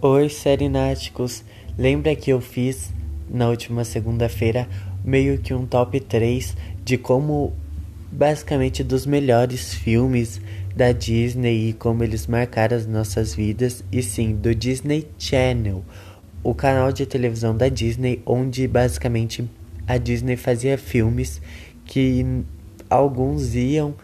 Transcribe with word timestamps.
Oi, 0.00 0.28
serináticos! 0.28 1.42
Lembra 1.76 2.14
que 2.14 2.30
eu 2.30 2.40
fiz 2.40 2.92
na 3.28 3.48
última 3.48 3.82
segunda-feira 3.82 4.68
meio 5.04 5.38
que 5.38 5.52
um 5.52 5.66
top 5.66 5.98
3 5.98 6.56
de 6.84 6.96
como, 6.96 7.52
basicamente, 8.12 8.84
dos 8.84 9.04
melhores 9.04 9.74
filmes 9.74 10.40
da 10.76 10.92
Disney 10.92 11.70
e 11.70 11.72
como 11.72 12.04
eles 12.04 12.28
marcaram 12.28 12.76
as 12.76 12.86
nossas 12.86 13.34
vidas, 13.34 13.82
e 13.90 14.00
sim, 14.00 14.36
do 14.36 14.54
Disney 14.54 15.08
Channel, 15.18 15.84
o 16.44 16.54
canal 16.54 16.92
de 16.92 17.04
televisão 17.04 17.56
da 17.56 17.68
Disney, 17.68 18.22
onde 18.24 18.68
basicamente 18.68 19.50
a 19.84 19.96
Disney 19.96 20.36
fazia 20.36 20.78
filmes 20.78 21.42
que 21.84 22.24
alguns 22.88 23.56
iam 23.56 23.96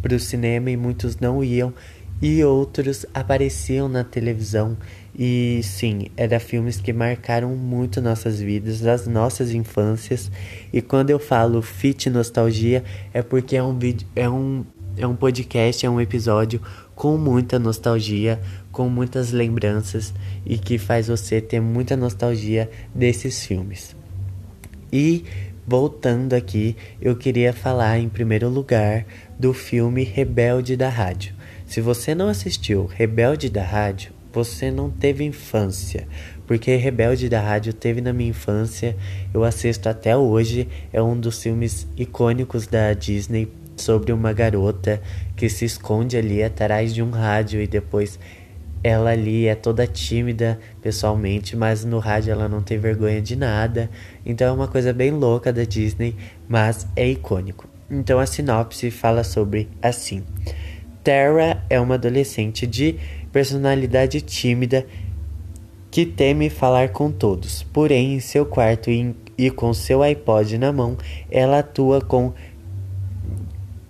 para 0.00 0.14
o 0.14 0.20
cinema 0.20 0.70
e 0.70 0.76
muitos 0.76 1.16
não 1.16 1.42
iam, 1.42 1.74
e 2.22 2.44
outros 2.44 3.04
apareciam 3.12 3.88
na 3.88 4.04
televisão 4.04 4.78
e 5.14 5.60
sim, 5.62 6.06
era 6.16 6.40
filmes 6.40 6.80
que 6.80 6.92
marcaram 6.92 7.54
muito 7.54 8.00
nossas 8.00 8.40
vidas, 8.40 8.86
as 8.86 9.06
nossas 9.06 9.52
infâncias. 9.52 10.30
E 10.72 10.80
quando 10.80 11.10
eu 11.10 11.18
falo 11.18 11.60
fit 11.60 12.08
nostalgia, 12.08 12.82
é 13.12 13.20
porque 13.20 13.56
é 13.56 13.62
um 13.62 13.78
vídeo, 13.78 14.06
é 14.16 14.28
um, 14.28 14.64
é 14.96 15.06
um 15.06 15.14
podcast, 15.14 15.84
é 15.84 15.90
um 15.90 16.00
episódio 16.00 16.62
com 16.94 17.18
muita 17.18 17.58
nostalgia, 17.58 18.40
com 18.70 18.88
muitas 18.88 19.32
lembranças 19.32 20.14
e 20.46 20.56
que 20.56 20.78
faz 20.78 21.08
você 21.08 21.40
ter 21.40 21.60
muita 21.60 21.94
nostalgia 21.94 22.70
desses 22.94 23.44
filmes. 23.44 23.94
E 24.90 25.24
voltando 25.66 26.32
aqui, 26.32 26.74
eu 27.00 27.16
queria 27.16 27.52
falar 27.52 27.98
em 27.98 28.08
primeiro 28.08 28.48
lugar 28.48 29.04
do 29.38 29.52
filme 29.52 30.04
Rebelde 30.04 30.74
da 30.74 30.88
Rádio. 30.88 31.34
Se 31.72 31.80
você 31.80 32.14
não 32.14 32.28
assistiu 32.28 32.84
Rebelde 32.84 33.48
da 33.48 33.62
Rádio, 33.62 34.12
você 34.30 34.70
não 34.70 34.90
teve 34.90 35.24
infância. 35.24 36.06
Porque 36.46 36.76
Rebelde 36.76 37.30
da 37.30 37.40
Rádio 37.40 37.72
teve 37.72 38.02
na 38.02 38.12
minha 38.12 38.28
infância, 38.28 38.94
eu 39.32 39.42
assisto 39.42 39.88
até 39.88 40.14
hoje, 40.14 40.68
é 40.92 41.00
um 41.00 41.18
dos 41.18 41.42
filmes 41.42 41.86
icônicos 41.96 42.66
da 42.66 42.92
Disney 42.92 43.50
sobre 43.74 44.12
uma 44.12 44.34
garota 44.34 45.00
que 45.34 45.48
se 45.48 45.64
esconde 45.64 46.14
ali 46.14 46.42
atrás 46.42 46.92
de 46.92 47.02
um 47.02 47.08
rádio 47.08 47.58
e 47.62 47.66
depois 47.66 48.18
ela 48.84 49.08
ali 49.08 49.46
é 49.46 49.54
toda 49.54 49.86
tímida 49.86 50.60
pessoalmente, 50.82 51.56
mas 51.56 51.86
no 51.86 51.98
rádio 52.00 52.32
ela 52.32 52.50
não 52.50 52.60
tem 52.60 52.76
vergonha 52.76 53.22
de 53.22 53.34
nada. 53.34 53.88
Então 54.26 54.46
é 54.46 54.52
uma 54.52 54.68
coisa 54.68 54.92
bem 54.92 55.10
louca 55.10 55.50
da 55.50 55.64
Disney, 55.64 56.16
mas 56.46 56.86
é 56.94 57.08
icônico. 57.08 57.66
Então 57.90 58.18
a 58.18 58.26
sinopse 58.26 58.90
fala 58.90 59.24
sobre 59.24 59.70
assim: 59.80 60.22
Terra 61.02 61.64
é 61.68 61.80
uma 61.80 61.94
adolescente 61.94 62.66
de 62.66 62.96
personalidade 63.32 64.20
tímida 64.20 64.86
que 65.90 66.06
teme 66.06 66.48
falar 66.48 66.90
com 66.90 67.10
todos. 67.10 67.62
Porém, 67.64 68.14
em 68.14 68.20
seu 68.20 68.46
quarto 68.46 68.90
e, 68.90 69.14
e 69.36 69.50
com 69.50 69.74
seu 69.74 70.02
iPod 70.02 70.56
na 70.58 70.72
mão, 70.72 70.96
ela 71.30 71.58
atua 71.58 72.00
com 72.00 72.32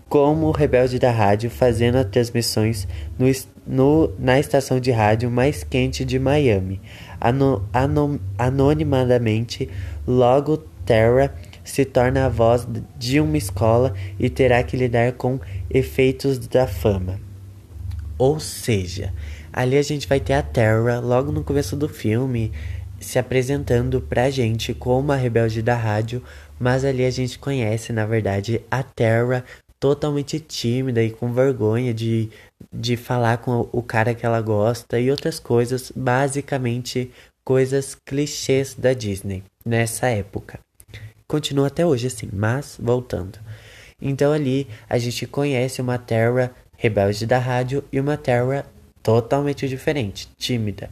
como 0.09 0.51
rebelde 0.51 0.99
da 0.99 1.11
rádio, 1.11 1.49
fazendo 1.49 1.97
as 1.97 2.05
transmissões 2.05 2.87
no, 3.19 3.27
no, 3.67 4.13
na 4.19 4.39
estação 4.39 4.79
de 4.79 4.91
rádio 4.91 5.31
mais 5.31 5.65
quente 5.65 6.05
de 6.05 6.19
Miami. 6.19 6.83
Ano, 7.19 7.67
ano, 7.73 8.21
anonimamente, 8.37 9.71
logo 10.07 10.59
Terra 10.85 11.33
se 11.65 11.85
torna 11.85 12.27
a 12.27 12.29
voz 12.29 12.67
de 12.99 13.21
uma 13.21 13.37
escola 13.37 13.95
e 14.19 14.29
terá 14.29 14.63
que 14.63 14.77
lidar 14.77 15.13
com 15.13 15.39
efeitos 15.71 16.39
da 16.39 16.67
fama. 16.67 17.21
Ou 18.19 18.39
seja, 18.39 19.13
ali 19.53 19.77
a 19.77 19.83
gente 19.83 20.09
vai 20.09 20.21
ter 20.21 20.35
a 20.35 20.43
Terra 20.43 21.01
logo 21.01 21.33
no 21.33 21.45
começo 21.45 21.77
do 21.77 21.89
filme 21.89 22.53
se 23.01 23.19
apresentando 23.19 24.01
pra 24.01 24.31
gente 24.31 24.73
como 24.73 25.13
a 25.13 25.17
rebelde 25.17 25.61
da 25.61 25.75
rádio, 25.75 26.23
mas 26.59 26.85
ali 26.85 27.05
a 27.05 27.11
gente 27.11 27.39
conhece, 27.39 27.93
na 27.93 28.07
verdade, 28.07 28.61
a 28.71 28.83
Terra 28.83 29.45
totalmente 29.81 30.39
tímida 30.39 31.03
e 31.03 31.11
com 31.11 31.33
vergonha 31.33 31.93
de, 31.93 32.31
de 32.73 32.97
falar 32.97 33.39
com 33.39 33.69
o 33.73 33.83
cara 33.83 34.15
que 34.15 34.25
ela 34.25 34.41
gosta 34.41 35.01
e 35.01 35.11
outras 35.11 35.41
coisas, 35.41 35.93
basicamente 35.95 37.11
coisas 37.45 37.97
clichês 38.07 38.75
da 38.75 38.93
Disney 38.93 39.43
nessa 39.67 40.07
época. 40.07 40.61
Continua 41.33 41.69
até 41.69 41.87
hoje 41.87 42.09
assim, 42.09 42.29
mas 42.31 42.77
voltando. 42.79 43.39
Então 43.99 44.35
ali 44.35 44.69
a 44.87 44.99
gente 44.99 45.27
conhece 45.27 45.81
uma 45.81 45.97
Terra 45.97 46.51
rebelde 46.77 47.25
da 47.25 47.39
rádio 47.39 47.83
e 47.91 47.99
uma 47.99 48.19
Terra 48.19 48.67
totalmente 49.03 49.67
diferente, 49.67 50.29
tímida. 50.37 50.91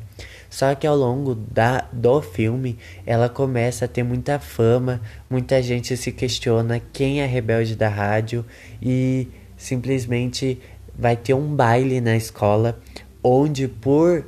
Só 0.49 0.75
que 0.75 0.87
ao 0.87 0.97
longo 0.97 1.34
da, 1.34 1.87
do 1.93 2.23
filme 2.23 2.79
ela 3.05 3.29
começa 3.29 3.84
a 3.84 3.89
ter 3.89 4.03
muita 4.03 4.39
fama, 4.39 5.03
muita 5.29 5.62
gente 5.62 5.95
se 5.95 6.11
questiona 6.11 6.81
quem 6.91 7.21
é 7.21 7.27
rebelde 7.27 7.77
da 7.77 7.91
rádio 7.91 8.43
e 8.81 9.29
simplesmente 9.59 10.59
vai 10.99 11.19
ter 11.19 11.34
um 11.34 11.55
baile 11.55 12.00
na 12.00 12.17
escola 12.17 12.81
onde 13.23 13.69
por 13.69 14.25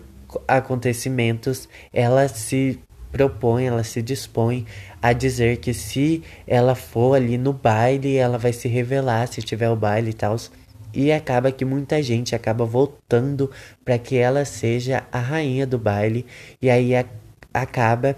acontecimentos 0.47 1.71
ela 1.91 2.28
se 2.28 2.78
propõe, 3.11 3.67
ela 3.67 3.84
se 3.84 4.03
dispõe 4.03 4.67
a 5.03 5.13
dizer 5.13 5.57
que 5.57 5.75
se 5.75 6.23
ela 6.47 6.77
for 6.77 7.17
ali 7.17 7.37
no 7.37 7.53
baile, 7.53 8.17
ela 8.17 8.39
vai 8.39 8.53
se 8.53 8.69
revelar 8.69 9.27
se 9.27 9.43
tiver 9.43 9.69
o 9.69 9.75
baile 9.75 10.11
e 10.11 10.15
tal. 10.15 10.37
E 10.95 11.11
acaba 11.11 11.51
que 11.51 11.65
muita 11.65 12.01
gente 12.03 12.35
acaba 12.35 12.65
voltando 12.65 13.51
para 13.85 13.99
que 13.99 14.17
ela 14.17 14.45
seja 14.45 15.05
a 15.11 15.19
rainha 15.19 15.67
do 15.67 15.79
baile. 15.79 16.25
E 16.61 16.71
aí 16.71 16.95
a, 16.95 17.05
acaba 17.53 18.17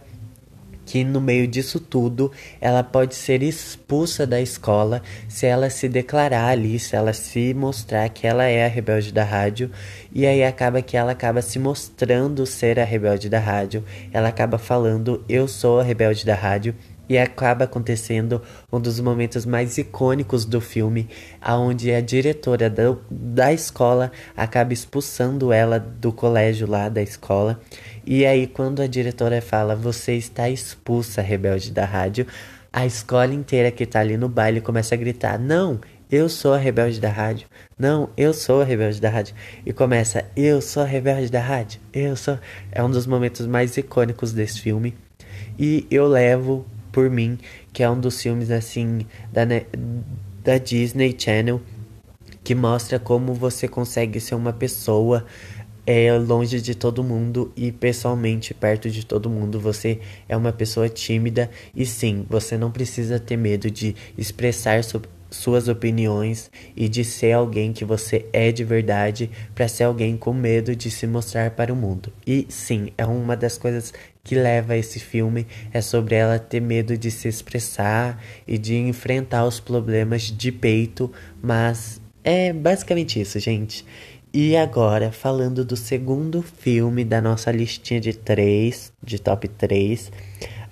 que 0.84 1.05
no 1.05 1.21
meio 1.21 1.47
disso 1.47 1.81
tudo 1.81 2.31
ela 2.61 2.83
pode 2.83 3.15
ser 3.15 3.43
expulsa 3.43 4.27
da 4.27 4.41
escola 4.41 5.03
se 5.28 5.47
ela 5.47 5.71
se 5.71 5.89
declarar 5.89 6.49
ali, 6.49 6.78
se 6.78 6.97
ela 6.97 7.12
se 7.12 7.55
mostrar 7.55 8.09
que 8.09 8.27
ela 8.27 8.45
é 8.45 8.65
a 8.65 8.69
rebelde 8.69 9.12
da 9.12 9.25
rádio, 9.25 9.71
e 10.12 10.27
aí 10.27 10.45
acaba 10.45 10.83
que 10.83 10.97
ela 10.97 11.12
acaba 11.12 11.43
se 11.43 11.59
mostrando 11.59 12.47
ser 12.47 12.78
a 12.78 12.84
rebelde 12.84 13.28
da 13.28 13.39
rádio, 13.39 13.84
ela 14.12 14.28
acaba 14.28 14.59
falando 14.59 15.25
eu 15.28 15.49
sou 15.49 15.81
a 15.81 15.83
rebelde 15.83 16.25
da 16.25 16.34
rádio. 16.34 16.75
E 17.09 17.19
acaba 17.19 17.65
acontecendo 17.65 18.41
um 18.72 18.81
dos 18.81 18.98
momentos 19.00 19.44
mais 19.44 19.76
icônicos 19.76 20.44
do 20.44 20.60
filme, 20.60 21.09
aonde 21.41 21.92
a 21.92 22.00
diretora 22.00 22.70
da, 22.70 22.97
da 23.10 23.53
escola 23.53 24.10
acaba 24.37 24.72
expulsando 24.72 25.53
ela 25.53 25.78
do 25.78 26.12
colégio 26.12 26.66
lá 26.66 26.88
da 26.88 27.03
escola. 27.03 27.60
E 28.06 28.25
aí, 28.25 28.47
quando 28.47 28.81
a 28.81 28.87
diretora 28.87 29.41
fala, 29.42 29.75
você 29.75 30.15
está 30.15 30.48
expulsa, 30.48 31.22
rebelde 31.22 31.70
da 31.70 31.84
rádio, 31.84 32.26
a 32.72 32.84
escola 32.84 33.32
inteira 33.32 33.71
que 33.71 33.86
tá 33.86 34.00
ali 34.00 34.16
no 34.16 34.28
baile 34.28 34.60
começa 34.60 34.94
a 34.94 34.98
gritar: 34.98 35.38
Não, 35.38 35.81
eu 36.10 36.28
sou 36.28 36.53
a 36.53 36.59
rebelde 36.59 37.00
da 37.00 37.09
rádio. 37.09 37.47
Não, 37.78 38.10
eu 38.16 38.34
sou 38.34 38.60
a 38.60 38.65
rebelde 38.65 39.00
da 39.00 39.09
rádio. 39.09 39.34
E 39.65 39.72
começa: 39.72 40.25
Eu 40.36 40.60
sou 40.60 40.82
a 40.82 40.86
rebelde 40.86 41.31
da 41.31 41.41
rádio. 41.41 41.81
Eu 41.92 42.16
sou. 42.16 42.38
É 42.72 42.82
um 42.82 42.91
dos 42.91 43.06
momentos 43.06 43.47
mais 43.47 43.76
icônicos 43.76 44.32
desse 44.32 44.60
filme. 44.60 44.94
E 45.59 45.86
eu 45.91 46.06
levo 46.09 46.66
por 46.94 47.10
mim 47.10 47.37
que 47.72 47.82
é 47.82 47.91
um 47.91 47.99
dos 47.99 48.22
filmes 48.22 48.53
assim 48.53 49.05
da, 49.32 49.43
da 50.44 50.59
Disney 50.59 51.15
Channel 51.19 51.60
que 52.44 52.55
mostra 52.55 53.00
como 53.00 53.34
você 53.34 53.66
consegue 53.66 54.21
ser 54.21 54.37
uma 54.37 54.53
pessoa 54.53 55.27
é 55.87 56.10
longe 56.16 56.60
de 56.60 56.75
todo 56.75 57.04
mundo 57.04 57.53
e 57.54 57.71
pessoalmente 57.71 58.54
perto 58.54 58.88
de 58.88 59.04
todo 59.04 59.28
mundo. 59.28 59.60
Você 59.60 60.00
é 60.27 60.34
uma 60.34 60.50
pessoa 60.50 60.88
tímida 60.88 61.50
e 61.77 61.84
sim, 61.84 62.25
você 62.28 62.56
não 62.56 62.71
precisa 62.71 63.19
ter 63.19 63.37
medo 63.37 63.71
de 63.71 63.94
expressar 64.16 64.83
su 64.83 65.03
suas 65.31 65.66
opiniões 65.66 66.49
e 66.77 66.88
de 66.88 67.03
ser 67.03 67.33
alguém 67.33 67.72
que 67.72 67.84
você 67.84 68.25
é 68.33 68.53
de 68.53 68.62
verdade 68.62 69.28
para 69.53 69.66
ser 69.66 69.83
alguém 69.83 70.16
com 70.16 70.33
medo 70.33 70.77
de 70.77 70.92
se 70.92 71.09
mostrar 71.09 71.51
para 71.51 71.72
o 71.72 71.77
mundo. 71.77 72.13
E 72.24 72.47
sim, 72.48 72.92
é 72.97 73.04
uma 73.04 73.36
das 73.36 73.59
coisas 73.59 73.92
que 74.24 74.34
leva 74.34 74.76
esse 74.76 74.98
filme 74.98 75.47
é 75.71 75.82
sobre 75.82 76.15
ela 76.15 76.38
ter 76.38 76.60
medo 76.60 76.97
de 76.97 77.10
se 77.10 77.28
expressar 77.28 78.18
e 78.48 78.56
de 78.56 78.74
enfrentar 78.74 79.44
os 79.44 79.60
problemas 79.60 80.22
de 80.22 80.50
peito, 80.50 81.12
mas 81.42 82.00
é 82.24 82.53
basicamente 82.53 83.21
isso, 83.21 83.38
gente. 83.38 83.84
E 84.32 84.56
agora, 84.56 85.12
falando 85.12 85.65
do 85.65 85.76
segundo 85.76 86.42
filme 86.42 87.04
da 87.04 87.21
nossa 87.21 87.53
listinha 87.53 88.00
de 88.00 88.12
três, 88.15 88.92
de 89.00 89.18
top 89.18 89.47
3, 89.47 90.10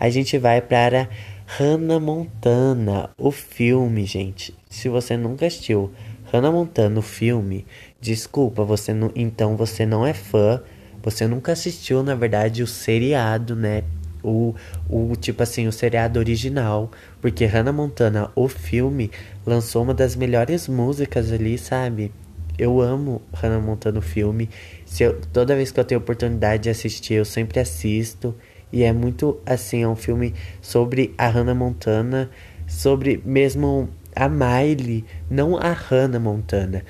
a 0.00 0.10
gente 0.10 0.36
vai 0.36 0.60
para 0.60 1.08
Hannah 1.46 2.00
Montana, 2.00 3.10
o 3.16 3.30
filme, 3.30 4.04
gente. 4.04 4.52
Se 4.68 4.88
você 4.88 5.16
nunca 5.16 5.46
assistiu 5.46 5.92
Hannah 6.32 6.50
Montana, 6.50 6.98
o 6.98 7.02
filme, 7.02 7.66
desculpa, 8.00 8.64
você 8.64 8.92
não, 8.92 9.12
então 9.14 9.56
você 9.56 9.86
não 9.86 10.04
é 10.04 10.14
fã, 10.14 10.60
você 11.02 11.26
nunca 11.26 11.52
assistiu, 11.52 12.02
na 12.02 12.14
verdade, 12.14 12.62
o 12.62 12.66
seriado, 12.66 13.56
né? 13.56 13.82
O, 14.22 14.54
o 14.88 15.16
tipo 15.16 15.42
assim, 15.42 15.66
o 15.66 15.72
seriado 15.72 16.20
original, 16.20 16.90
porque 17.20 17.44
Hannah 17.44 17.72
Montana, 17.72 18.30
o 18.36 18.48
filme, 18.48 19.10
lançou 19.44 19.82
uma 19.82 19.92
das 19.92 20.14
melhores 20.14 20.68
músicas 20.68 21.32
ali, 21.32 21.58
sabe? 21.58 22.12
Eu 22.56 22.80
amo 22.80 23.20
Hannah 23.34 23.58
Montana 23.58 23.98
o 23.98 24.02
filme. 24.02 24.48
Se 24.86 25.02
eu, 25.02 25.20
toda 25.32 25.56
vez 25.56 25.72
que 25.72 25.80
eu 25.80 25.84
tenho 25.84 26.00
oportunidade 26.00 26.64
de 26.64 26.70
assistir, 26.70 27.14
eu 27.14 27.24
sempre 27.24 27.58
assisto. 27.58 28.34
E 28.72 28.84
é 28.84 28.92
muito 28.92 29.40
assim, 29.44 29.82
é 29.82 29.88
um 29.88 29.96
filme 29.96 30.34
sobre 30.60 31.12
a 31.18 31.28
Hannah 31.28 31.54
Montana, 31.54 32.30
sobre 32.66 33.20
mesmo 33.24 33.88
a 34.14 34.28
Miley, 34.28 35.04
não 35.28 35.56
a 35.56 35.72
Hannah 35.72 36.20
Montana. 36.20 36.84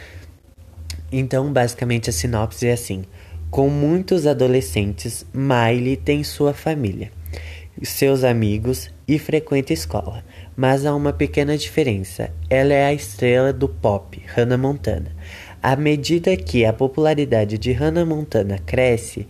Então, 1.10 1.52
basicamente, 1.52 2.08
a 2.10 2.12
sinopse 2.12 2.66
é 2.66 2.72
assim: 2.72 3.04
com 3.52 3.68
muitos 3.68 4.26
adolescentes, 4.26 5.26
Miley 5.30 5.94
tem 5.94 6.24
sua 6.24 6.54
família, 6.54 7.12
seus 7.82 8.24
amigos 8.24 8.90
e 9.06 9.18
frequenta 9.18 9.74
escola. 9.74 10.24
Mas 10.56 10.86
há 10.86 10.96
uma 10.96 11.12
pequena 11.12 11.56
diferença: 11.58 12.32
ela 12.48 12.72
é 12.72 12.86
a 12.86 12.94
estrela 12.94 13.52
do 13.52 13.68
pop, 13.68 14.18
Hannah 14.34 14.56
Montana. 14.56 15.14
À 15.62 15.76
medida 15.76 16.34
que 16.34 16.64
a 16.64 16.72
popularidade 16.72 17.58
de 17.58 17.72
Hannah 17.72 18.06
Montana 18.06 18.58
cresce 18.58 19.28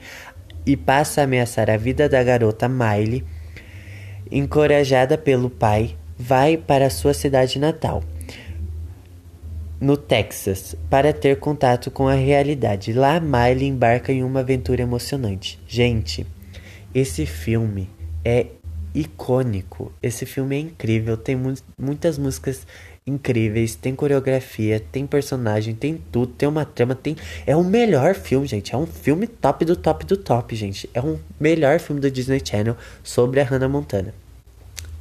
e 0.64 0.76
passa 0.76 1.22
a 1.22 1.24
ameaçar 1.24 1.68
a 1.68 1.76
vida 1.76 2.08
da 2.08 2.22
garota 2.22 2.68
Miley, 2.68 3.24
encorajada 4.30 5.18
pelo 5.18 5.50
pai, 5.50 5.96
vai 6.16 6.56
para 6.56 6.90
sua 6.90 7.12
cidade 7.12 7.58
natal, 7.58 8.04
no 9.82 9.96
Texas, 9.96 10.76
para 10.88 11.12
ter 11.12 11.40
contato 11.40 11.90
com 11.90 12.06
a 12.06 12.14
realidade. 12.14 12.92
Lá, 12.92 13.18
Miley 13.18 13.66
embarca 13.66 14.12
em 14.12 14.22
uma 14.22 14.38
aventura 14.38 14.80
emocionante. 14.80 15.58
Gente, 15.66 16.24
esse 16.94 17.26
filme 17.26 17.90
é 18.24 18.46
icônico. 18.94 19.92
Esse 20.00 20.24
filme 20.24 20.54
é 20.54 20.60
incrível, 20.60 21.16
tem 21.16 21.34
mu 21.34 21.52
muitas 21.76 22.16
músicas 22.16 22.64
incríveis, 23.04 23.74
tem 23.74 23.92
coreografia, 23.96 24.78
tem 24.78 25.04
personagem, 25.04 25.74
tem 25.74 26.00
tudo, 26.12 26.32
tem 26.32 26.48
uma 26.48 26.64
trama, 26.64 26.94
tem 26.94 27.16
é 27.44 27.56
o 27.56 27.64
melhor 27.64 28.14
filme, 28.14 28.46
gente. 28.46 28.72
É 28.72 28.78
um 28.78 28.86
filme 28.86 29.26
top 29.26 29.64
do 29.64 29.74
top 29.74 30.06
do 30.06 30.16
top, 30.16 30.54
gente. 30.54 30.88
É 30.94 31.00
um 31.00 31.18
melhor 31.40 31.80
filme 31.80 32.00
do 32.00 32.08
Disney 32.08 32.40
Channel 32.44 32.76
sobre 33.02 33.40
a 33.40 33.44
Hannah 33.44 33.68
Montana. 33.68 34.14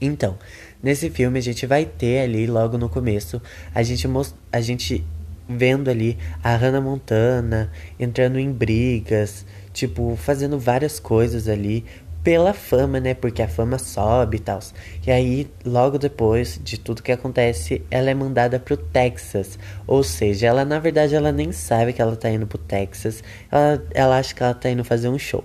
Então, 0.01 0.39
nesse 0.81 1.10
filme 1.10 1.39
a 1.39 1.42
gente 1.42 1.66
vai 1.66 1.86
ter 1.86 2.22
ali 2.22 2.48
logo 2.48 2.78
no 2.78 2.89
começo 2.89 3.42
a 3.74 3.83
gente 3.83 4.07
a 4.51 4.62
gente 4.62 5.04
vendo 5.48 5.89
ali 5.89 6.18
a 6.44 6.56
Hannah 6.56 6.81
Montana 6.81 7.72
entrando 8.00 8.39
em 8.39 8.51
brigas, 8.51 9.45
tipo, 9.74 10.16
fazendo 10.16 10.57
várias 10.57 11.00
coisas 11.00 11.48
ali 11.48 11.86
pela 12.24 12.54
fama, 12.54 13.00
né? 13.00 13.13
Porque 13.13 13.42
a 13.42 13.48
fama 13.48 13.78
sobe 13.78 14.38
e 14.38 14.39
tal. 14.39 14.60
E 15.06 15.12
aí, 15.12 15.50
logo 15.66 15.98
depois 15.98 16.60
de 16.63 16.80
tudo 16.80 17.01
que 17.01 17.12
acontece, 17.12 17.81
ela 17.89 18.10
é 18.10 18.13
mandada 18.13 18.60
pro 18.60 18.77
Texas. 18.77 19.57
Ou 19.88 20.04
seja, 20.04 20.48
ela 20.48 20.63
na 20.63 20.80
verdade 20.80 21.16
ela 21.16 21.31
nem 21.31 21.51
sabe 21.51 21.94
que 21.94 22.01
ela 22.01 22.16
tá 22.16 22.30
indo 22.30 22.48
pro 22.48 22.57
Texas. 22.57 23.24
Ela, 23.51 23.84
ela 23.94 24.18
acha 24.18 24.34
que 24.34 24.44
ela 24.44 24.54
tá 24.54 24.69
indo 24.69 24.84
fazer 24.84 25.10
um 25.10 25.19
show. 25.19 25.44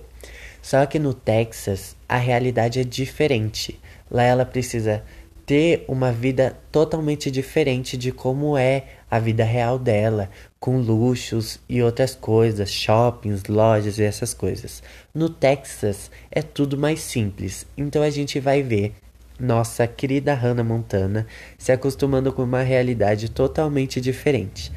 Só 0.61 0.85
que 0.85 0.99
no 0.99 1.13
Texas, 1.13 1.95
a 2.07 2.17
realidade 2.17 2.79
é 2.79 2.83
diferente. 2.83 3.79
Lá 4.09 4.23
ela 4.23 4.45
precisa 4.45 5.03
ter 5.47 5.85
uma 5.87 6.11
vida 6.11 6.57
totalmente 6.73 7.31
diferente 7.31 7.95
de 7.95 8.11
como 8.11 8.57
é 8.57 8.83
a 9.09 9.17
vida 9.17 9.45
real 9.45 9.79
dela, 9.79 10.29
com 10.59 10.77
luxos 10.77 11.57
e 11.69 11.81
outras 11.81 12.13
coisas, 12.13 12.69
shoppings, 12.69 13.45
lojas 13.45 13.97
e 13.97 14.03
essas 14.03 14.33
coisas. 14.33 14.83
No 15.15 15.29
Texas 15.29 16.11
é 16.29 16.41
tudo 16.41 16.77
mais 16.77 16.99
simples, 16.99 17.65
então 17.77 18.03
a 18.03 18.09
gente 18.09 18.41
vai 18.41 18.61
ver 18.61 18.93
nossa 19.39 19.87
querida 19.87 20.33
Hannah 20.33 20.65
Montana 20.65 21.25
se 21.57 21.71
acostumando 21.71 22.33
com 22.33 22.43
uma 22.43 22.61
realidade 22.61 23.29
totalmente 23.29 24.01
diferente. 24.01 24.69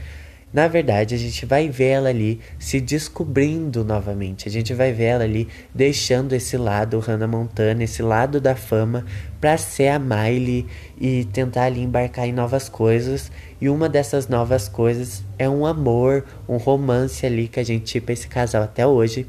Na 0.52 0.66
verdade, 0.66 1.14
a 1.14 1.18
gente 1.18 1.46
vai 1.46 1.68
ver 1.68 1.86
ela 1.86 2.08
ali 2.08 2.40
se 2.58 2.80
descobrindo 2.80 3.84
novamente. 3.84 4.48
A 4.48 4.50
gente 4.50 4.74
vai 4.74 4.92
ver 4.92 5.04
ela 5.04 5.24
ali 5.24 5.46
deixando 5.72 6.32
esse 6.32 6.56
lado 6.56 6.98
Hannah 6.98 7.28
Montana, 7.28 7.84
esse 7.84 8.02
lado 8.02 8.40
da 8.40 8.56
fama, 8.56 9.04
para 9.40 9.56
ser 9.56 9.88
a 9.88 9.98
Miley 9.98 10.66
e 11.00 11.24
tentar 11.26 11.64
ali 11.64 11.80
embarcar 11.80 12.26
em 12.26 12.32
novas 12.32 12.68
coisas. 12.68 13.30
E 13.60 13.68
uma 13.68 13.88
dessas 13.88 14.26
novas 14.26 14.68
coisas 14.68 15.22
é 15.38 15.48
um 15.48 15.64
amor, 15.64 16.24
um 16.48 16.56
romance 16.56 17.24
ali 17.24 17.46
que 17.46 17.60
a 17.60 17.64
gente 17.64 17.84
tipa 17.84 18.12
esse 18.12 18.26
casal 18.26 18.64
até 18.64 18.84
hoje. 18.84 19.28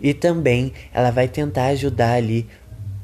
E 0.00 0.14
também 0.14 0.72
ela 0.94 1.10
vai 1.10 1.28
tentar 1.28 1.66
ajudar 1.66 2.14
ali 2.14 2.46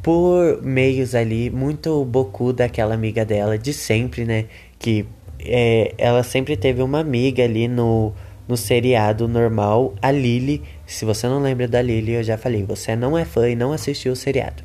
por 0.03 0.63
meios 0.63 1.15
ali 1.15 1.51
muito 1.51 2.03
bocu 2.05 2.53
daquela 2.53 2.95
amiga 2.95 3.25
dela 3.25 3.59
de 3.59 3.75
sempre, 3.75 4.25
né? 4.25 4.47
Que 4.79 5.07
é, 5.41 5.95
ela 5.99 6.23
sempre 6.23 6.57
teve 6.57 6.83
uma 6.83 7.01
amiga 7.01 7.45
ali 7.45 7.69
no, 7.69 8.13
no 8.47 8.57
seriado 8.57 9.27
normal, 9.29 9.95
a 10.01 10.11
Lily. 10.11 10.63
Se 10.87 11.05
você 11.05 11.27
não 11.27 11.41
lembra 11.41 11.67
da 11.69 11.81
Lily, 11.81 12.13
eu 12.13 12.23
já 12.23 12.37
falei, 12.37 12.63
você 12.63 12.95
não 12.95 13.17
é 13.17 13.25
fã 13.25 13.49
e 13.49 13.57
não 13.57 13.73
assistiu 13.73 14.13
o 14.13 14.17
seriado. 14.17 14.63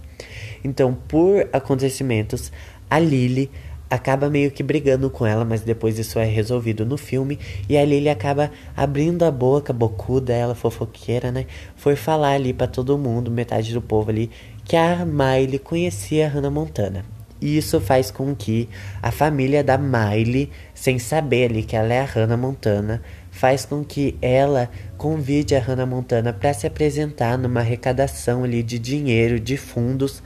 Então, 0.63 0.93
por 1.07 1.47
acontecimentos, 1.53 2.51
a 2.89 2.99
Lily 2.99 3.49
acaba 3.89 4.29
meio 4.29 4.51
que 4.51 4.61
brigando 4.61 5.09
com 5.09 5.25
ela, 5.25 5.43
mas 5.43 5.61
depois 5.61 5.97
isso 5.97 6.19
é 6.19 6.25
resolvido 6.25 6.85
no 6.85 6.97
filme. 6.97 7.39
E 7.67 7.77
a 7.77 7.83
Lily 7.83 8.09
acaba 8.09 8.51
abrindo 8.75 9.23
a 9.23 9.31
boca, 9.31 9.73
bocuda, 9.73 10.33
ela 10.33 10.53
fofoqueira, 10.53 11.31
né? 11.31 11.45
Foi 11.75 11.95
falar 11.95 12.33
ali 12.33 12.53
para 12.53 12.67
todo 12.67 12.97
mundo, 12.97 13.31
metade 13.31 13.73
do 13.73 13.81
povo 13.81 14.11
ali, 14.11 14.29
que 14.63 14.75
a 14.75 15.05
Miley 15.05 15.59
conhecia 15.59 16.27
a 16.27 16.29
Hannah 16.29 16.51
Montana. 16.51 17.18
E 17.41 17.57
isso 17.57 17.79
faz 17.79 18.11
com 18.11 18.35
que 18.35 18.67
a 19.01 19.11
família 19.11 19.63
da 19.63 19.77
Miley, 19.77 20.49
sem 20.73 20.99
saber 20.99 21.49
ali 21.49 21.63
que 21.63 21.75
ela 21.75 21.93
é 21.93 22.01
a 22.01 22.05
Hannah 22.05 22.37
Montana, 22.37 23.01
faz 23.31 23.65
com 23.65 23.83
que 23.83 24.17
ela 24.21 24.69
convide 24.97 25.55
a 25.55 25.59
Hannah 25.59 25.85
Montana 25.85 26.33
para 26.33 26.53
se 26.53 26.67
apresentar 26.67 27.37
numa 27.37 27.61
arrecadação 27.61 28.43
ali 28.43 28.61
de 28.61 28.77
dinheiro, 28.77 29.39
de 29.39 29.55
fundos. 29.55 30.21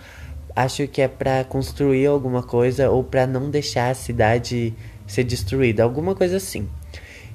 Acho 0.56 0.88
que 0.88 1.02
é 1.02 1.08
para 1.08 1.44
construir 1.44 2.08
alguma 2.08 2.42
coisa 2.42 2.90
ou 2.90 3.04
para 3.04 3.28
não 3.28 3.50
deixar 3.50 3.92
a 3.92 3.96
cidade 3.96 4.74
ser 5.06 5.24
destruída, 5.24 5.84
alguma 5.84 6.16
coisa 6.16 6.38
assim. 6.38 6.68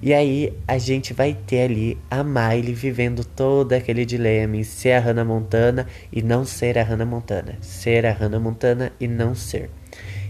E 0.01 0.15
aí 0.15 0.53
a 0.67 0.79
gente 0.79 1.13
vai 1.13 1.37
ter 1.47 1.63
ali 1.63 1.99
a 2.09 2.23
Miley 2.23 2.73
vivendo 2.73 3.25
todo 3.25 3.73
aquele 3.73 4.05
dilema 4.05 4.57
em 4.57 4.63
ser 4.63 4.93
a 4.93 5.01
Hannah 5.01 5.25
Montana 5.25 5.87
e 6.13 6.23
não 6.23 6.45
ser 6.45 6.79
a 6.79 6.85
Hannah 6.85 7.05
Montana. 7.05 7.59
Ser 7.61 8.07
a 8.07 8.13
Hannah 8.13 8.39
Montana 8.39 8.93
e 9.01 9.09
não 9.09 9.35
ser. 9.35 9.71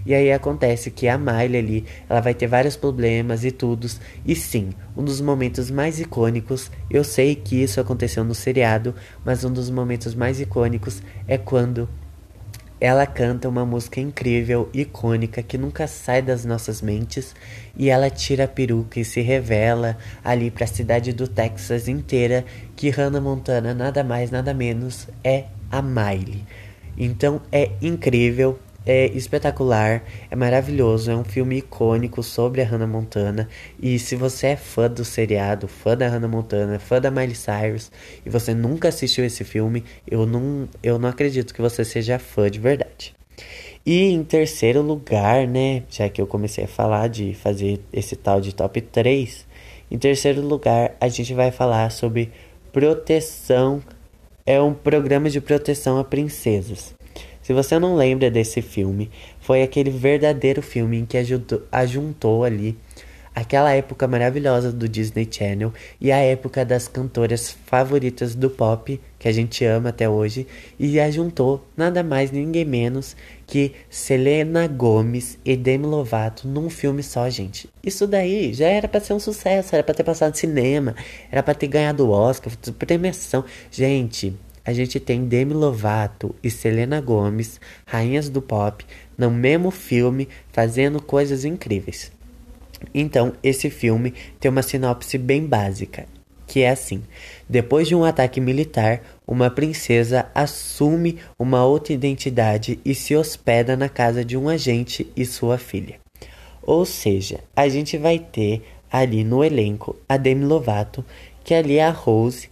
E 0.07 0.15
aí 0.15 0.33
acontece 0.33 0.91
que 0.91 1.07
a 1.07 1.19
Miley 1.19 1.59
ali, 1.59 1.85
ela 2.09 2.21
vai 2.21 2.33
ter 2.33 2.47
vários 2.47 2.77
problemas 2.77 3.45
e 3.45 3.51
tudo. 3.51 3.87
E 4.25 4.35
sim, 4.35 4.71
um 4.97 5.05
dos 5.05 5.21
momentos 5.21 5.71
mais 5.71 6.01
icônicos, 6.01 6.71
eu 6.91 7.05
sei 7.05 7.35
que 7.35 7.63
isso 7.63 7.79
aconteceu 7.79 8.25
no 8.25 8.35
seriado, 8.35 8.95
mas 9.23 9.45
um 9.45 9.53
dos 9.53 9.69
momentos 9.69 10.15
mais 10.15 10.41
icônicos 10.41 11.03
é 11.27 11.37
quando 11.37 11.87
ela 12.81 13.07
canta 13.07 13.49
uma 13.49 13.67
música 13.67 14.01
incrível, 14.01 14.69
icônica, 14.73 15.43
que 15.43 15.59
nunca 15.59 15.87
sai 15.87 16.23
das 16.23 16.45
nossas 16.45 16.81
mentes, 16.81 17.35
e 17.77 17.91
ela 17.91 18.09
tira 18.09 18.45
a 18.45 18.49
peruca 18.49 19.01
e 19.01 19.05
se 19.05 19.21
revela 19.21 19.97
ali 20.25 20.51
para 20.51 20.65
a 20.65 20.69
cidade 20.69 21.13
do 21.13 21.27
Texas 21.27 21.89
inteira 21.89 22.45
que 22.77 22.91
Hannah 22.91 23.21
Montana 23.21 23.75
nada 23.75 24.05
mais, 24.05 24.31
nada 24.31 24.55
menos 24.55 25.09
é 25.25 25.45
a 25.71 25.83
Miley. 25.83 26.45
Então 26.97 27.41
é 27.51 27.71
incrível, 27.83 28.59
é 28.89 29.05
espetacular, 29.09 30.03
é 30.31 30.35
maravilhoso, 30.35 31.11
é 31.11 31.15
um 31.15 31.23
filme 31.23 31.59
icônico 31.59 32.23
sobre 32.23 32.63
a 32.63 32.65
Hannah 32.65 32.87
Montana. 32.87 33.47
E 33.79 33.99
se 33.99 34.17
você 34.17 34.47
é 34.47 34.57
fã 34.57 34.89
do 34.89 35.05
seriado, 35.05 35.69
fã 35.69 35.95
da 35.95 36.09
Hannah 36.09 36.27
Montana, 36.27 36.79
fã 36.79 36.99
da 36.99 37.11
Miley 37.11 37.35
Cyrus 37.35 37.93
e 38.25 38.31
você 38.31 38.55
nunca 38.55 38.89
assistiu 38.89 39.27
esse 39.27 39.45
filme, 39.45 39.85
eu 40.11 40.25
não, 40.25 40.67
eu 40.83 40.99
não 40.99 41.11
acredito 41.11 41.53
que 41.53 41.61
você 41.61 41.85
seja 41.85 42.19
fã 42.19 42.51
de 42.51 42.59
verdade. 42.59 43.15
E 43.85 44.11
em 44.11 44.25
terceiro 44.25 44.81
lugar, 44.81 45.47
né, 45.47 45.83
já 45.91 46.09
que 46.09 46.19
eu 46.19 46.27
comecei 46.27 46.65
a 46.65 46.69
falar 46.69 47.11
de 47.11 47.35
fazer 47.35 47.81
esse 47.93 48.17
tal 48.17 48.41
de 48.41 48.55
top 48.55 48.81
3, 48.81 49.47
em 49.91 49.99
terceiro 49.99 50.41
lugar 50.41 50.97
a 50.99 51.09
gente 51.09 51.35
vai 51.35 51.51
falar 51.51 51.91
sobre 51.91 52.33
proteção, 52.73 53.83
é 54.47 54.59
um 54.59 54.73
programa 54.73 55.29
de 55.29 55.43
proteção 55.43 55.99
a 55.99 56.05
princesas. 56.05 56.98
Se 57.49 57.55
você 57.55 57.79
não 57.79 57.97
lembra 57.97 58.31
desse 58.31 58.61
filme, 58.61 59.11
foi 59.41 59.63
aquele 59.63 59.89
verdadeiro 59.89 60.61
filme 60.61 60.99
em 60.99 61.07
que 61.07 61.17
ajudou, 61.17 61.63
ajuntou 61.73 62.45
ali 62.45 62.77
aquela 63.35 63.73
época 63.73 64.07
maravilhosa 64.07 64.71
do 64.71 64.87
Disney 64.87 65.27
Channel 65.31 65.73
e 65.99 66.13
a 66.13 66.19
época 66.19 66.63
das 66.63 66.89
cantoras 66.89 67.57
favoritas 67.65 68.35
do 68.35 68.51
pop, 68.51 69.01
que 69.19 69.27
a 69.27 69.33
gente 69.33 69.65
ama 69.65 69.89
até 69.89 70.07
hoje, 70.07 70.47
e 70.79 71.01
ajuntou 71.01 71.65
nada 71.75 72.03
mais 72.03 72.31
ninguém 72.31 72.67
menos 72.67 73.17
que 73.47 73.73
Selena 73.89 74.67
Gomez 74.67 75.39
e 75.43 75.57
Demi 75.57 75.87
Lovato 75.87 76.47
num 76.47 76.69
filme 76.69 77.03
só, 77.03 77.31
gente. 77.31 77.67
Isso 77.83 78.07
daí 78.07 78.53
já 78.53 78.67
era 78.67 78.87
para 78.87 79.01
ser 79.01 79.15
um 79.15 79.19
sucesso, 79.19 79.75
era 79.75 79.83
para 79.83 79.95
ter 79.95 80.05
passado 80.05 80.37
cinema, 80.37 80.95
era 81.33 81.43
para 81.43 81.55
ter 81.55 81.69
ganhado 81.69 82.11
Oscar, 82.11 82.53
premiação. 82.79 83.43
Gente, 83.71 84.37
a 84.69 84.73
gente 84.75 85.01
tem 85.01 85.25
Demi 85.25 85.55
Lovato 85.55 86.35
e 86.43 86.51
Selena 86.51 87.01
Gomez, 87.01 87.59
rainhas 87.87 88.29
do 88.29 88.43
pop, 88.43 88.85
no 89.17 89.31
mesmo 89.31 89.71
filme, 89.71 90.29
fazendo 90.53 91.01
coisas 91.01 91.47
incríveis. 91.47 92.13
Então, 92.95 93.33
esse 93.43 93.71
filme 93.71 94.13
tem 94.39 94.51
uma 94.51 94.61
sinopse 94.61 95.17
bem 95.17 95.47
básica, 95.47 96.05
que 96.47 96.61
é 96.61 96.69
assim: 96.69 97.03
depois 97.49 97.89
de 97.89 97.95
um 97.95 98.05
ataque 98.05 98.43
militar, 98.43 99.01
uma 99.27 99.49
princesa 99.49 100.27
assume 100.35 101.17
uma 101.39 101.65
outra 101.65 101.95
identidade 101.95 102.79
e 102.85 102.95
se 102.95 103.17
hospeda 103.17 103.75
na 103.75 103.89
casa 103.89 104.23
de 104.23 104.37
um 104.37 104.51
agente 104.51 105.11
e 105.17 105.25
sua 105.25 105.57
filha. 105.57 105.95
Ou 106.61 106.85
seja, 106.85 107.41
a 107.57 107.71
gente 107.71 107.97
vai 107.97 108.19
ter 108.19 108.63
ali 108.93 109.25
no 109.25 109.43
elenco 109.43 109.97
a 110.07 110.19
Demi 110.19 110.45
Lovato, 110.45 111.03
que 111.43 111.55
ali 111.55 111.79
é 111.79 111.85
a 111.85 111.91
Rose 111.91 112.51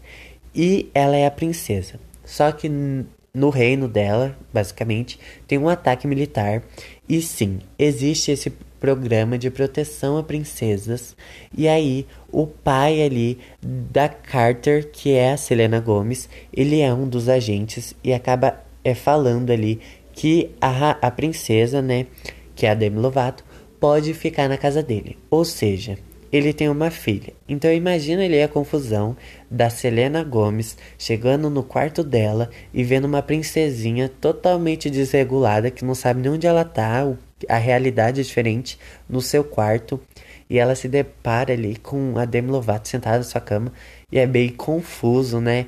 e 0.57 0.91
ela 0.95 1.15
é 1.15 1.27
a 1.27 1.31
princesa. 1.31 2.01
Só 2.25 2.51
que 2.51 2.69
no 2.69 3.51
reino 3.51 3.87
dela, 3.87 4.37
basicamente, 4.53 5.21
tem 5.47 5.59
um 5.59 5.69
ataque 5.69 6.07
militar 6.07 6.63
e 7.07 7.21
sim, 7.21 7.61
existe 7.79 8.31
esse 8.31 8.51
programa 8.81 9.39
de 9.39 9.51
proteção 9.51 10.17
a 10.17 10.23
princesas. 10.23 11.15
E 11.57 11.69
aí, 11.69 12.07
o 12.33 12.47
pai 12.47 13.03
ali 13.03 13.39
da 13.63 14.09
Carter, 14.09 14.91
que 14.91 15.13
é 15.13 15.33
a 15.33 15.37
Selena 15.37 15.81
Gomes, 15.81 16.29
ele 16.53 16.81
é 16.81 16.93
um 16.93 17.07
dos 17.07 17.29
agentes 17.29 17.95
e 18.03 18.13
acaba 18.13 18.65
é, 18.83 18.95
falando 18.95 19.51
ali 19.51 19.81
que 20.13 20.51
a, 20.61 20.91
a 20.93 21.11
princesa, 21.11 21.83
né, 21.83 22.07
que 22.55 22.65
é 22.65 22.71
a 22.71 22.75
Demi 22.75 22.99
Lovato, 22.99 23.45
pode 23.79 24.15
ficar 24.15 24.49
na 24.49 24.57
casa 24.57 24.83
dele. 24.83 25.19
Ou 25.31 25.45
seja, 25.45 25.99
ele 26.33 26.52
tem 26.52 26.68
uma 26.68 26.90
filha. 26.90 27.33
Então 27.49 27.73
imagina 27.73 28.25
ali 28.25 28.42
a 28.42 28.49
confusão 28.49 29.16
da 29.50 29.71
Selena 29.71 30.23
Gomes 30.25 30.76
chegando 30.99 31.49
no 31.49 31.62
quarto 31.62 32.02
dela 32.02 32.50
e 32.73 32.83
vendo 32.83 33.04
uma 33.04 33.23
princesinha 33.23 34.09
totalmente 34.09 34.90
desregulada 34.90 35.71
que 35.71 35.85
não 35.85 35.95
sabe 35.95 36.21
nem 36.21 36.33
onde 36.33 36.47
ela 36.47 36.64
tá, 36.64 37.06
a 37.49 37.59
realidade 37.59 38.21
é 38.21 38.25
diferente 38.25 38.78
no 39.09 39.21
seu 39.21 39.45
quarto 39.45 40.00
e 40.49 40.59
ela 40.59 40.75
se 40.75 40.88
depara 40.88 41.52
ali 41.52 41.76
com 41.76 42.18
a 42.18 42.25
Demi 42.25 42.50
Lovato 42.50 42.88
sentada 42.88 43.18
na 43.18 43.25
sua 43.25 43.40
cama 43.40 43.73
e 44.11 44.18
é 44.18 44.26
bem 44.26 44.49
confuso, 44.49 45.40
né? 45.40 45.66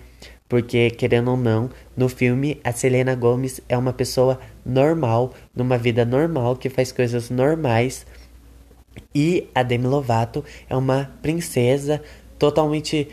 Porque, 0.49 0.89
querendo 0.91 1.31
ou 1.31 1.37
não, 1.37 1.69
no 1.95 2.09
filme 2.09 2.59
a 2.65 2.73
Selena 2.73 3.15
Gomez 3.15 3.61
é 3.69 3.77
uma 3.77 3.93
pessoa 3.93 4.41
normal, 4.65 5.35
numa 5.55 5.77
vida 5.77 6.07
normal, 6.07 6.57
que 6.57 6.71
faz 6.71 6.91
coisas 6.91 7.29
normais. 7.29 8.07
E 9.15 9.49
a 9.55 9.63
Demi 9.63 9.87
Lovato 9.87 10.45
é 10.69 10.77
uma 10.77 11.11
princesa 11.23 12.03
totalmente 12.39 13.09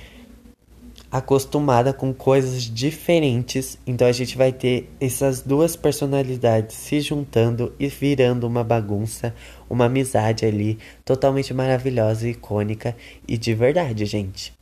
acostumada 1.12 1.94
com 1.94 2.14
coisas 2.14 2.64
diferentes, 2.64 3.78
então 3.88 4.08
a 4.08 4.12
gente 4.12 4.38
vai 4.38 4.52
ter 4.52 4.90
essas 5.00 5.42
duas 5.42 5.76
personalidades 5.76 6.76
se 6.76 7.00
juntando 7.00 7.74
e 7.80 7.88
virando 7.88 8.46
uma 8.46 8.64
bagunça, 8.64 9.34
uma 9.70 9.86
amizade 9.86 10.46
ali 10.46 10.78
totalmente 11.06 11.54
maravilhosa, 11.54 12.28
icônica 12.28 12.96
e 13.28 13.38
de 13.38 13.54
verdade, 13.54 14.06
gente. 14.06 14.54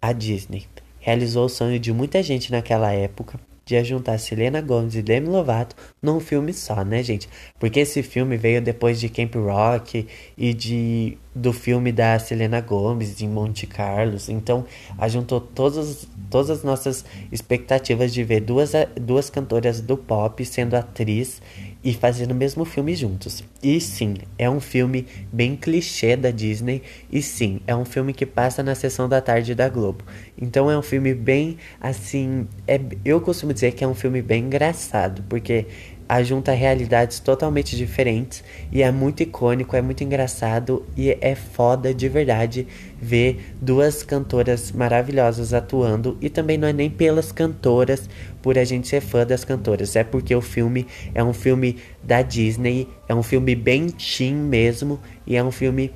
A 0.00 0.12
Disney 0.12 0.66
realizou 0.98 1.46
o 1.46 1.48
sonho 1.48 1.78
de 1.78 1.92
muita 1.92 2.22
gente 2.22 2.52
naquela 2.52 2.92
época 2.92 3.40
de 3.64 3.82
juntar 3.84 4.18
Selena 4.18 4.60
Gomez 4.60 4.94
e 4.94 5.02
Demi 5.02 5.28
Lovato 5.28 5.76
num 6.00 6.20
filme 6.20 6.52
só, 6.52 6.84
né, 6.84 7.02
gente? 7.02 7.28
Porque 7.58 7.80
esse 7.80 8.02
filme 8.02 8.36
veio 8.36 8.60
depois 8.60 8.98
de 9.00 9.08
Camp 9.08 9.34
Rock 9.34 10.06
e 10.36 10.54
de 10.54 11.18
do 11.34 11.52
filme 11.52 11.90
da 11.90 12.18
Selena 12.18 12.60
Gomez 12.60 13.20
em 13.22 13.28
Monte 13.28 13.66
Carlos. 13.66 14.28
Então, 14.28 14.66
ajuntou 14.98 15.40
todas, 15.40 16.06
todas 16.30 16.50
as 16.50 16.62
nossas 16.62 17.04
expectativas 17.30 18.12
de 18.12 18.22
ver 18.22 18.40
duas, 18.40 18.72
duas 19.00 19.30
cantoras 19.30 19.80
do 19.80 19.96
pop 19.96 20.44
sendo 20.44 20.74
atriz 20.74 21.40
e 21.84 21.92
fazendo 21.92 22.30
o 22.30 22.34
mesmo 22.34 22.64
filme 22.64 22.94
juntos. 22.94 23.42
E 23.62 23.80
sim, 23.80 24.16
é 24.38 24.48
um 24.48 24.60
filme 24.60 25.06
bem 25.32 25.56
clichê 25.56 26.16
da 26.16 26.30
Disney. 26.30 26.82
E 27.10 27.20
sim, 27.20 27.60
é 27.66 27.74
um 27.74 27.84
filme 27.84 28.12
que 28.12 28.24
passa 28.24 28.62
na 28.62 28.74
sessão 28.74 29.08
da 29.08 29.20
tarde 29.20 29.54
da 29.54 29.68
Globo. 29.68 30.04
Então 30.40 30.70
é 30.70 30.78
um 30.78 30.82
filme 30.82 31.14
bem 31.14 31.58
assim. 31.80 32.46
É, 32.66 32.80
eu 33.04 33.20
costumo 33.20 33.52
dizer 33.52 33.72
que 33.72 33.82
é 33.82 33.88
um 33.88 33.94
filme 33.94 34.22
bem 34.22 34.44
engraçado, 34.44 35.24
porque 35.28 35.66
ajunta 36.08 36.52
realidades 36.52 37.20
totalmente 37.20 37.76
diferentes 37.76 38.42
e 38.70 38.82
é 38.82 38.90
muito 38.90 39.22
icônico, 39.22 39.76
é 39.76 39.82
muito 39.82 40.04
engraçado 40.04 40.84
e 40.96 41.16
é 41.20 41.34
foda 41.34 41.94
de 41.94 42.08
verdade 42.08 42.66
ver 43.00 43.52
duas 43.60 44.02
cantoras 44.02 44.72
maravilhosas 44.72 45.52
atuando 45.52 46.16
e 46.20 46.28
também 46.28 46.56
não 46.58 46.68
é 46.68 46.72
nem 46.72 46.90
pelas 46.90 47.32
cantoras 47.32 48.08
por 48.40 48.58
a 48.58 48.64
gente 48.64 48.88
ser 48.88 49.00
fã 49.00 49.26
das 49.26 49.44
cantoras, 49.44 49.96
é 49.96 50.04
porque 50.04 50.34
o 50.34 50.40
filme 50.40 50.86
é 51.14 51.22
um 51.22 51.32
filme 51.32 51.78
da 52.02 52.22
Disney, 52.22 52.88
é 53.08 53.14
um 53.14 53.22
filme 53.22 53.54
bem 53.54 53.88
teen 53.88 54.34
mesmo 54.34 55.00
e 55.26 55.36
é 55.36 55.42
um 55.42 55.52
filme 55.52 55.92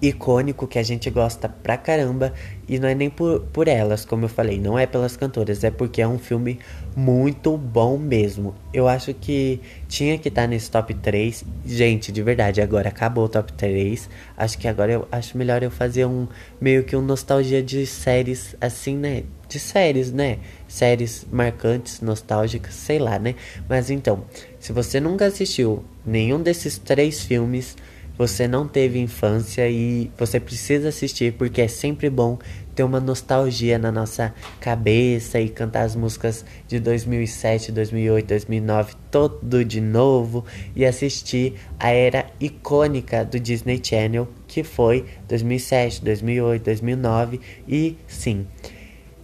icônico 0.00 0.66
que 0.66 0.78
a 0.78 0.82
gente 0.82 1.10
gosta 1.10 1.48
pra 1.48 1.76
caramba 1.76 2.32
e 2.66 2.78
não 2.78 2.88
é 2.88 2.94
nem 2.94 3.10
por, 3.10 3.40
por 3.52 3.68
elas, 3.68 4.04
como 4.04 4.24
eu 4.24 4.28
falei, 4.28 4.58
não 4.58 4.78
é 4.78 4.86
pelas 4.86 5.16
cantoras, 5.16 5.62
é 5.62 5.70
porque 5.70 6.00
é 6.00 6.08
um 6.08 6.18
filme 6.18 6.58
muito 6.96 7.56
bom 7.56 7.98
mesmo. 7.98 8.54
Eu 8.72 8.88
acho 8.88 9.12
que 9.12 9.60
tinha 9.88 10.16
que 10.18 10.28
estar 10.28 10.42
tá 10.42 10.48
nesse 10.48 10.70
top 10.70 10.94
3. 10.94 11.44
Gente, 11.66 12.10
de 12.12 12.22
verdade, 12.22 12.60
agora 12.60 12.88
acabou 12.88 13.24
o 13.24 13.28
top 13.28 13.52
3. 13.52 14.08
Acho 14.36 14.58
que 14.58 14.68
agora 14.68 14.92
eu 14.92 15.08
acho 15.10 15.36
melhor 15.36 15.62
eu 15.62 15.70
fazer 15.70 16.06
um 16.06 16.26
meio 16.60 16.84
que 16.84 16.96
um 16.96 17.02
nostalgia 17.02 17.62
de 17.62 17.84
séries 17.86 18.56
assim, 18.60 18.96
né? 18.96 19.24
De 19.48 19.58
séries, 19.58 20.12
né? 20.12 20.38
Séries 20.68 21.26
marcantes, 21.30 22.00
nostálgicas, 22.00 22.74
sei 22.74 22.98
lá, 22.98 23.18
né? 23.18 23.34
Mas 23.68 23.90
então, 23.90 24.24
se 24.58 24.72
você 24.72 25.00
nunca 25.00 25.26
assistiu 25.26 25.84
nenhum 26.06 26.40
desses 26.40 26.78
três 26.78 27.24
filmes, 27.24 27.76
você 28.20 28.46
não 28.46 28.68
teve 28.68 28.98
infância 28.98 29.66
e 29.66 30.10
você 30.18 30.38
precisa 30.38 30.90
assistir 30.90 31.32
porque 31.38 31.62
é 31.62 31.68
sempre 31.68 32.10
bom 32.10 32.38
ter 32.74 32.82
uma 32.82 33.00
nostalgia 33.00 33.78
na 33.78 33.90
nossa 33.90 34.34
cabeça 34.60 35.40
e 35.40 35.48
cantar 35.48 35.84
as 35.84 35.96
músicas 35.96 36.44
de 36.68 36.78
2007, 36.78 37.72
2008, 37.72 38.26
2009 38.26 38.94
todo 39.10 39.64
de 39.64 39.80
novo 39.80 40.44
e 40.76 40.84
assistir 40.84 41.54
a 41.78 41.92
era 41.92 42.26
icônica 42.38 43.24
do 43.24 43.40
Disney 43.40 43.80
Channel 43.82 44.28
que 44.46 44.62
foi 44.62 45.06
2007, 45.26 46.04
2008, 46.04 46.62
2009 46.62 47.40
e 47.66 47.96
sim, 48.06 48.46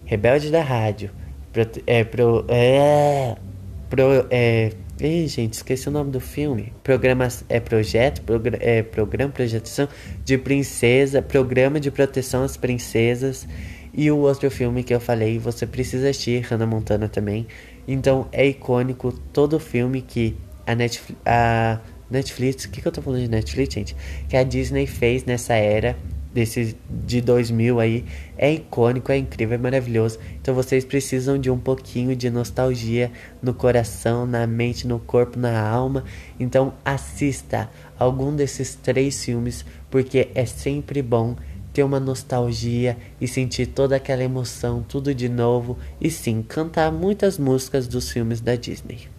Rebelde 0.06 0.50
da 0.50 0.62
Rádio, 0.62 1.10
pro, 1.52 1.66
é, 1.86 2.02
pro, 2.02 2.46
é, 2.48 3.36
pro, 3.90 4.26
é, 4.30 4.70
Ei, 4.98 5.28
gente, 5.28 5.52
esqueci 5.52 5.88
o 5.88 5.92
nome 5.92 6.10
do 6.10 6.20
filme. 6.20 6.72
Programa 6.82 7.28
é 7.50 7.60
projeto, 7.60 8.22
progr 8.22 8.56
é 8.60 8.82
programa 8.82 9.30
projeção 9.30 9.86
de 10.24 10.38
princesa, 10.38 11.20
programa 11.20 11.78
de 11.78 11.90
proteção 11.90 12.42
às 12.42 12.56
princesas 12.56 13.46
e 13.92 14.10
o 14.10 14.16
outro 14.16 14.50
filme 14.50 14.82
que 14.82 14.94
eu 14.94 15.00
falei, 15.00 15.38
você 15.38 15.66
precisa 15.66 16.08
assistir, 16.08 16.40
Hannah 16.40 16.66
Montana 16.66 17.10
também. 17.10 17.46
Então 17.86 18.26
é 18.32 18.46
icônico 18.46 19.12
todo 19.34 19.60
filme 19.60 20.00
que 20.00 20.34
a 20.66 20.74
Netflix, 20.74 21.20
a 21.26 21.78
Netflix, 22.10 22.64
o 22.64 22.70
que, 22.70 22.80
que 22.80 22.88
eu 22.88 22.92
tô 22.92 23.02
falando 23.02 23.20
de 23.20 23.28
Netflix, 23.28 23.74
gente? 23.74 23.96
Que 24.30 24.36
a 24.38 24.42
Disney 24.42 24.86
fez 24.86 25.26
nessa 25.26 25.52
era 25.54 25.94
desse 26.36 26.76
de 26.90 27.22
2000 27.22 27.80
aí 27.80 28.04
é 28.36 28.52
icônico, 28.52 29.10
é 29.10 29.16
incrível, 29.16 29.54
é 29.54 29.58
maravilhoso. 29.58 30.18
Então 30.38 30.54
vocês 30.54 30.84
precisam 30.84 31.38
de 31.38 31.50
um 31.50 31.58
pouquinho 31.58 32.14
de 32.14 32.28
nostalgia 32.28 33.10
no 33.42 33.54
coração, 33.54 34.26
na 34.26 34.46
mente, 34.46 34.86
no 34.86 34.98
corpo, 34.98 35.38
na 35.38 35.58
alma. 35.58 36.04
Então 36.38 36.74
assista 36.84 37.70
algum 37.98 38.36
desses 38.36 38.74
três 38.74 39.24
filmes 39.24 39.64
porque 39.90 40.28
é 40.34 40.44
sempre 40.44 41.00
bom 41.00 41.36
ter 41.72 41.82
uma 41.82 41.98
nostalgia 41.98 42.98
e 43.18 43.26
sentir 43.26 43.66
toda 43.66 43.96
aquela 43.96 44.22
emoção, 44.22 44.84
tudo 44.86 45.14
de 45.14 45.30
novo 45.30 45.78
e 45.98 46.10
sim 46.10 46.42
cantar 46.42 46.92
muitas 46.92 47.38
músicas 47.38 47.88
dos 47.88 48.10
filmes 48.10 48.42
da 48.42 48.56
Disney. 48.56 49.15